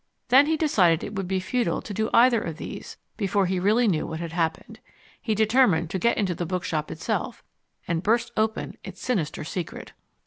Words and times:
Then 0.29 0.47
he 0.47 0.57
decided 0.57 1.03
it 1.03 1.13
would 1.13 1.27
be 1.27 1.39
futile 1.39 1.79
to 1.83 1.93
do 1.93 2.09
either 2.11 2.41
of 2.41 2.57
these 2.57 2.97
before 3.17 3.45
he 3.45 3.59
really 3.59 3.87
knew 3.87 4.07
what 4.07 4.19
had 4.19 4.31
happened. 4.31 4.79
He 5.21 5.35
determined 5.35 5.91
to 5.91 5.99
get 5.99 6.17
into 6.17 6.33
the 6.33 6.47
bookshop 6.47 6.89
itself, 6.89 7.43
and 7.87 8.01
burst 8.01 8.31
open 8.35 8.77
its 8.83 8.99
sinister 8.99 9.43
secret. 9.43 9.91